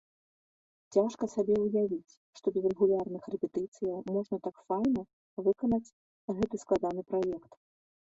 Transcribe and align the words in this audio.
Цяжка 0.95 1.23
сабе 1.33 1.57
ўявіць, 1.65 2.17
што 2.39 2.45
без 2.57 2.63
рэгулярных 2.69 3.23
рэпетыцыяў 3.35 3.99
можна 4.17 4.43
так 4.51 4.67
файна 4.73 5.01
выканаць 5.53 5.87
гэты 6.35 6.55
складаны 6.67 7.01
праект! 7.15 7.51